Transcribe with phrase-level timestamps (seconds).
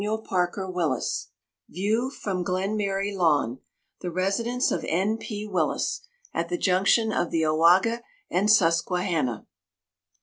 [1.69, 3.59] VIEW FROM GLENMARY LAWN,
[3.99, 5.19] THE RESIDENCE OF N.
[5.19, 5.45] P.
[5.45, 6.01] WILLIS.
[6.33, 8.01] (AT THE JUNCTION OF THE OWAGA
[8.31, 9.45] AND SUSQUEHANNA.)